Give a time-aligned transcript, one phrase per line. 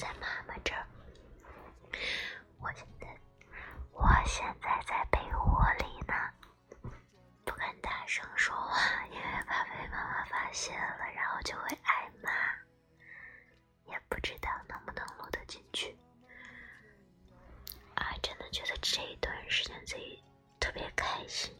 [0.00, 0.86] 在妈妈这儿。
[2.58, 3.06] 我现在，
[3.92, 6.14] 我现在在被窝里呢，
[7.44, 12.30] 不敢大声说话，因为怕被妈妈发现了，然后就会挨骂。
[13.92, 15.94] 也不知道能不能录得进去。
[17.96, 20.24] 啊，真的觉得这一段时间自己
[20.58, 21.54] 特别开心，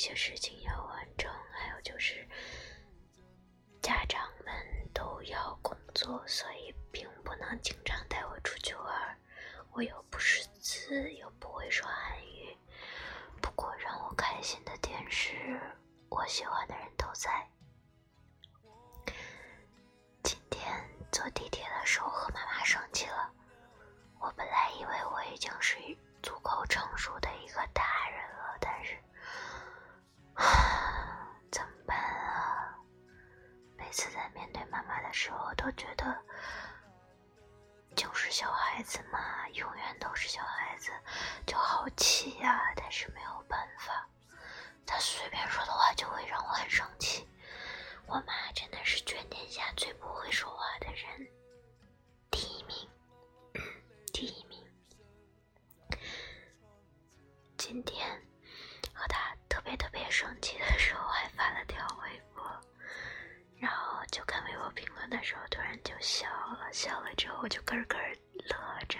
[0.00, 2.26] 些事情要完成，还有就是
[3.82, 4.54] 家长们
[4.94, 9.18] 都要工作，所以并不能经常带我出去玩。
[9.72, 12.56] 我又不识字，又不会说韩语。
[13.42, 15.60] 不过让我开心的点是。
[16.08, 17.46] 我喜欢的人都在。
[20.22, 20.66] 今天
[21.12, 23.30] 坐地铁的时候和妈妈生气了。
[24.18, 25.78] 我本来以为我已经是
[35.60, 36.18] 都觉得
[37.94, 40.90] 就是小孩子嘛，永远都是小孩子，
[41.46, 42.72] 就好气呀。
[42.74, 44.08] 但是没有办法。
[44.86, 47.28] 他随便说的话就会让我很生气。
[48.06, 51.28] 我妈真的是全天下最不会说话的人，
[52.30, 52.90] 第一名，
[54.12, 54.66] 第一名。
[57.58, 58.08] 今天
[58.94, 60.64] 和他特别特别生气的
[65.20, 68.98] 的时候，突然就笑了，笑了之后我就咯咯乐着，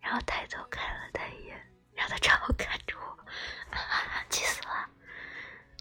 [0.00, 1.60] 然后抬头看了他一眼，
[1.94, 3.18] 让他 朝我看着我。
[4.30, 4.88] 气死了！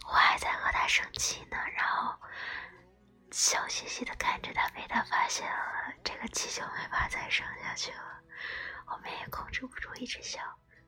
[0.07, 2.17] 我还在和他生气呢，然后
[3.31, 8.19] 笑嘻嘻的看着他，被他发现了，这个气就没法再生下去了。
[8.87, 10.41] 我们也控制不住一直笑，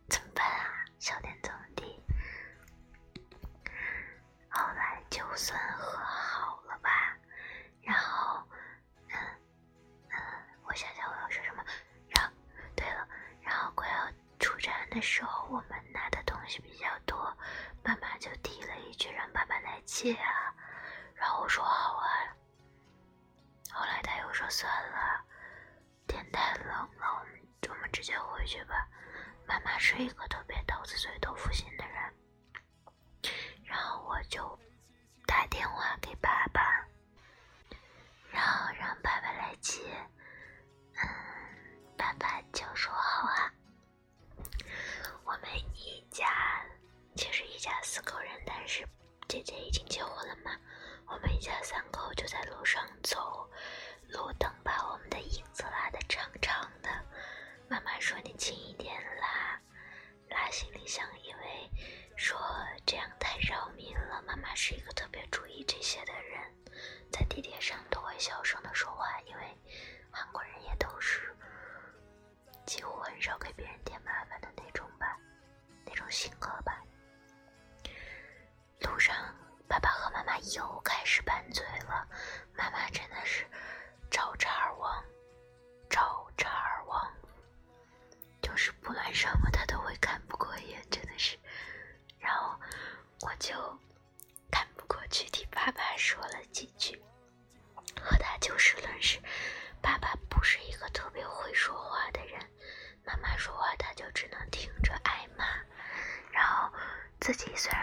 [0.09, 0.83] 怎么办啊？
[0.97, 2.01] 笑点怎么低？
[4.49, 7.15] 后来就算和好了吧，
[7.83, 8.26] 然后，
[14.97, 17.15] 的时候，我们拿的东西比较多。
[17.83, 20.51] 妈妈就提了一句让爸爸来接啊，
[21.13, 22.09] 然后我说好啊。
[23.71, 25.23] 后来他又说算了，
[26.07, 27.23] 天太冷了，
[27.69, 28.87] 我们直接回去吧。
[29.47, 32.13] 妈妈是一个特别刀子嘴豆腐心的人，
[33.65, 34.59] 然后我就
[35.27, 36.83] 打电话给爸爸，
[38.31, 39.83] 然后让爸爸来接。
[40.95, 41.07] 嗯，
[41.95, 43.53] 爸爸就说好啊。
[45.73, 46.65] 一家。
[47.15, 48.87] 其实一家四口人，但是
[49.27, 50.51] 姐姐已经结婚了嘛。
[51.07, 53.49] 我们一家三口就在路上走，
[54.09, 56.89] 路灯把我们的影子拉得长长的。
[57.69, 59.59] 妈妈说：“你轻一点拉，
[60.29, 61.71] 拉行李箱，因为
[62.15, 62.39] 说
[62.85, 66.53] 这样太扰民了。”妈妈是一个特别注意这些的人，
[67.11, 69.57] 在地铁上都会小声的说话，因为
[70.11, 71.35] 韩国人也都是
[72.65, 73.51] 几乎很少给
[79.07, 79.15] 上，
[79.69, 82.05] 爸爸和妈妈又开始拌嘴了。
[82.57, 83.47] 妈妈真的是
[84.11, 85.01] 招茬王，
[85.89, 86.49] 招茬
[86.87, 87.09] 王，
[88.41, 91.39] 就是不论什么他都会看不过眼，真的是。
[92.19, 92.59] 然后
[93.21, 93.55] 我就
[94.51, 97.01] 看不过去，替爸爸说了几句，
[98.01, 99.21] 和他就事论事。
[99.81, 102.37] 爸爸不是一个特别会说话的人，
[103.05, 105.45] 妈妈说话他就只能听着挨骂，
[106.29, 106.69] 然后。
[107.19, 107.76] 自己虽然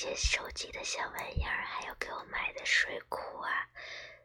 [0.00, 3.68] 些手机的小玩意儿，还有给我买的睡裤啊，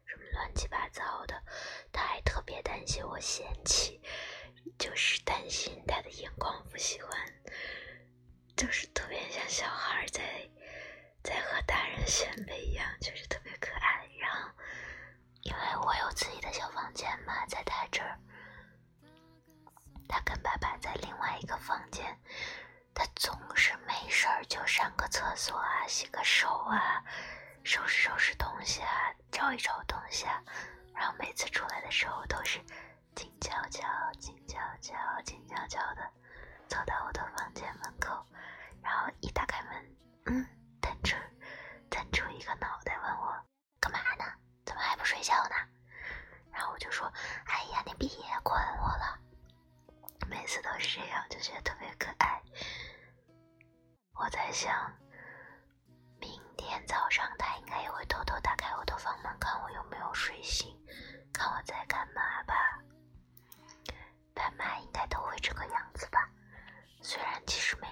[0.05, 1.43] 什么乱七八糟的。
[1.91, 4.01] 他还特别担心我嫌弃，
[4.79, 7.11] 就是担心他的眼光不喜欢。
[8.55, 10.49] 就是特别像小孩在
[11.21, 14.07] 在和大人显摆一样，就是特别可爱。
[14.17, 14.49] 然后，
[15.41, 18.17] 因为我有自己的小房间嘛，在他这儿，
[21.45, 22.17] 个房间，
[22.93, 27.03] 他总是没事儿就上个厕所啊，洗个手啊，
[27.63, 30.41] 收拾收拾东西啊，找一找东西啊，
[30.93, 32.59] 然后每次出来的时候都是
[33.15, 33.83] 静悄悄、
[34.19, 34.93] 静悄悄、
[35.25, 36.09] 静悄悄的
[36.67, 38.25] 走到我的房间门口，
[38.81, 39.95] 然后一打开门，
[40.27, 40.47] 嗯，
[40.81, 41.15] 探出
[41.89, 43.45] 探出一个脑袋问我
[43.79, 44.23] 干嘛呢？
[44.65, 45.55] 怎么还不睡觉呢？
[46.51, 47.11] 然后我就说，
[47.45, 48.07] 哎呀，你别
[48.41, 49.19] 管我了。
[50.27, 52.41] 每次都是这样，就觉得特别可爱。
[54.15, 54.91] 我在想，
[56.85, 60.67] 早上他应该也会偷偷打开我的房门，看我有没有睡醒，
[61.33, 62.53] 看我在干嘛吧。
[64.33, 66.29] 爸妈应该都会这个样子吧？
[67.01, 67.84] 虽然其实没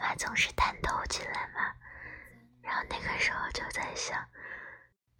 [0.00, 1.74] 他总是探头进来嘛，
[2.62, 4.18] 然后那个时候就在想，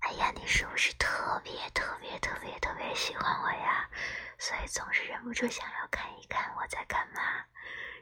[0.00, 3.88] 哎呀，你是不是特别特别特别特别喜欢我呀？
[4.38, 7.20] 所以总是忍不住想要看一看我在干嘛，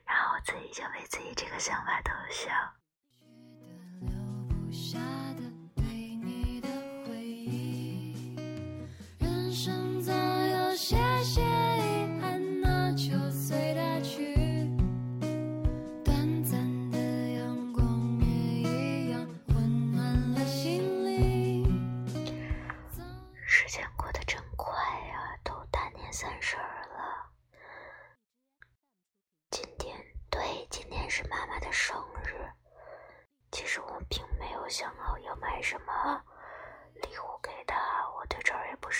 [0.04, 2.50] 然后我自己就为自己这个想法逗笑。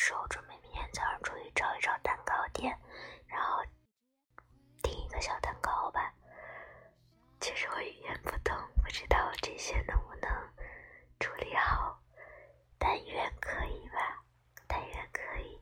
[0.05, 2.79] 儿也不熟，准备明天早上出去找一找蛋糕店，
[3.27, 3.63] 然后
[4.83, 6.13] 订一个小蛋糕吧。
[7.41, 10.31] 其实我语言不通，不知道这些能不能
[11.21, 11.99] 处理好，
[12.79, 14.23] 但愿可以吧，
[14.67, 15.61] 但愿可以。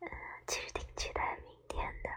[0.00, 0.08] 嗯，
[0.46, 2.10] 其实挺期待明天的，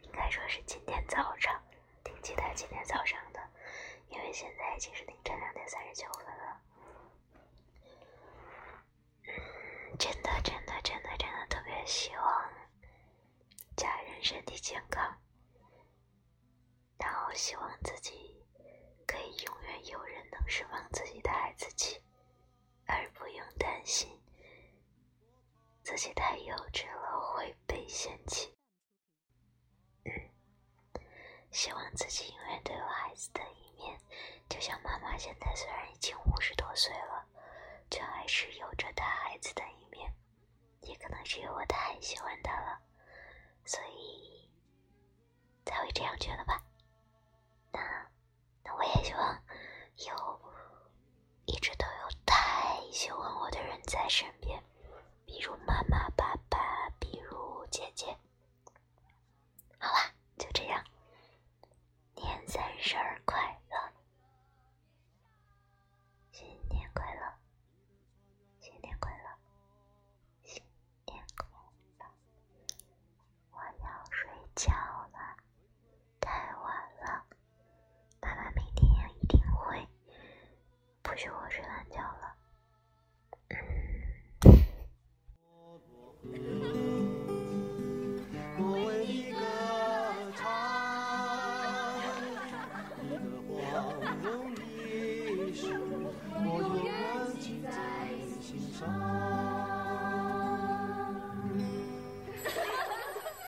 [0.00, 1.62] 应该说是今天早上，
[2.04, 3.40] 挺期待今天早上的。
[4.08, 6.60] 因为现在已经是凌晨两点三十九分了，
[9.98, 12.52] 真的真的真的真的特别希望
[13.74, 15.18] 家人身体健康，
[16.98, 18.44] 然后希望自己
[19.06, 21.98] 可以永远有人能释放自己的孩子气，
[22.84, 24.06] 而不用担心
[25.82, 28.54] 自己太幼稚了会被嫌弃。
[31.50, 33.98] 希望自己永远都有孩子的一面，
[34.46, 37.26] 就像妈妈现在虽然已经五十多岁了，
[37.90, 40.12] 却还是有着她孩子的一面。
[40.82, 42.78] 也可能是因为我太喜欢他了，
[43.64, 44.48] 所以
[45.64, 46.62] 才会这样觉得吧。
[47.72, 47.80] 那
[48.64, 49.42] 那我也希望
[50.06, 50.40] 有
[51.46, 54.62] 一直都有太喜欢我的人在身边，
[55.26, 56.27] 比如妈妈、吧